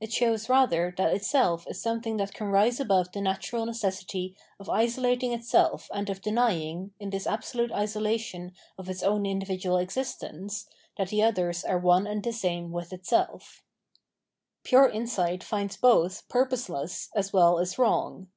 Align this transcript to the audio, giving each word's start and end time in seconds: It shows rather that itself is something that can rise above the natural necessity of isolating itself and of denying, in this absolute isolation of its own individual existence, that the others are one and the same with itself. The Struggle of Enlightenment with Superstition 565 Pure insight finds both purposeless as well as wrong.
It 0.00 0.12
shows 0.12 0.48
rather 0.48 0.94
that 0.96 1.12
itself 1.12 1.66
is 1.68 1.82
something 1.82 2.16
that 2.18 2.32
can 2.32 2.46
rise 2.46 2.78
above 2.78 3.10
the 3.10 3.20
natural 3.20 3.66
necessity 3.66 4.36
of 4.60 4.68
isolating 4.70 5.32
itself 5.32 5.90
and 5.92 6.08
of 6.08 6.22
denying, 6.22 6.92
in 7.00 7.10
this 7.10 7.26
absolute 7.26 7.72
isolation 7.72 8.52
of 8.78 8.88
its 8.88 9.02
own 9.02 9.26
individual 9.26 9.78
existence, 9.78 10.68
that 10.96 11.08
the 11.08 11.24
others 11.24 11.64
are 11.64 11.80
one 11.80 12.06
and 12.06 12.22
the 12.22 12.32
same 12.32 12.70
with 12.70 12.92
itself. 12.92 13.64
The 14.62 14.68
Struggle 14.68 14.90
of 14.90 14.94
Enlightenment 14.94 15.02
with 15.02 15.10
Superstition 15.10 15.18
565 15.18 15.18
Pure 15.18 15.26
insight 15.26 15.42
finds 15.42 15.76
both 15.76 16.28
purposeless 16.28 17.10
as 17.16 17.32
well 17.32 17.58
as 17.58 17.78
wrong. 17.80 18.28